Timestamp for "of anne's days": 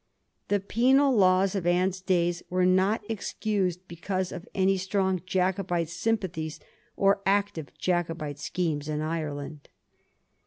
1.53-2.41